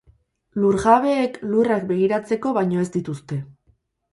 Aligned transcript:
Lurjabeek 0.61 1.37
lurrak 1.51 1.85
begiratzeko 1.91 2.55
baino 2.59 2.83
ez 2.85 2.87
dituzte. 2.97 3.39